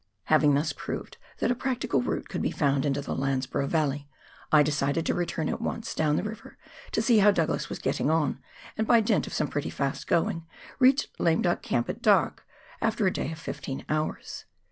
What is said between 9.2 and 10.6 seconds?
of some pretty fast going,